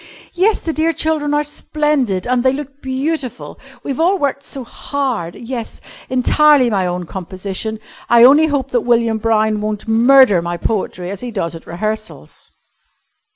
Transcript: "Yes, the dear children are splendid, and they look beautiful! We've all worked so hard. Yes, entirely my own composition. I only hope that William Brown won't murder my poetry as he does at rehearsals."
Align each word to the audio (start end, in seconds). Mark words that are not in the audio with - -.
"Yes, 0.33 0.61
the 0.61 0.73
dear 0.73 0.93
children 0.93 1.31
are 1.35 1.43
splendid, 1.43 2.25
and 2.25 2.41
they 2.43 2.53
look 2.53 2.81
beautiful! 2.81 3.59
We've 3.83 3.99
all 3.99 4.17
worked 4.17 4.41
so 4.41 4.63
hard. 4.63 5.35
Yes, 5.35 5.79
entirely 6.09 6.71
my 6.71 6.87
own 6.87 7.05
composition. 7.05 7.79
I 8.09 8.23
only 8.23 8.47
hope 8.47 8.71
that 8.71 8.81
William 8.81 9.19
Brown 9.19 9.61
won't 9.61 9.87
murder 9.87 10.41
my 10.41 10.57
poetry 10.57 11.11
as 11.11 11.21
he 11.21 11.29
does 11.29 11.53
at 11.53 11.67
rehearsals." 11.67 12.49